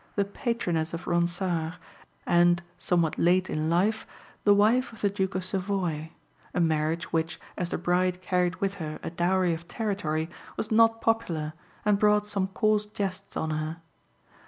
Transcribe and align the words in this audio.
the 0.15 0.25
patroness 0.25 0.95
of 0.95 1.05
Ronsard, 1.05 1.73
and, 2.25 2.63
somewhat 2.79 3.19
late 3.19 3.51
in 3.51 3.69
life, 3.69 4.07
the 4.45 4.53
wife 4.55 4.91
of 4.91 5.01
the 5.01 5.11
Duke 5.11 5.35
of 5.35 5.43
Savoy 5.45 6.09
a 6.55 6.59
marriage 6.59 7.13
which, 7.13 7.39
as 7.55 7.69
the 7.69 7.77
bride 7.77 8.19
carried 8.19 8.55
with 8.55 8.73
her 8.81 8.99
a 9.03 9.11
dowry 9.11 9.53
of 9.53 9.67
territory, 9.67 10.27
was 10.57 10.71
not 10.71 11.01
popular, 11.01 11.53
and 11.85 11.99
brought 11.99 12.25
some 12.25 12.47
coarse 12.47 12.87
jests 12.87 13.37
on 13.37 13.51
her. 13.51 13.77